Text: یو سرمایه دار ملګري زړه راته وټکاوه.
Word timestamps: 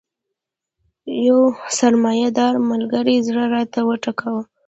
یو 1.27 1.39
سرمایه 1.79 2.29
دار 2.37 2.53
ملګري 2.69 3.15
زړه 3.27 3.43
راته 3.55 3.79
وټکاوه. 3.83 4.43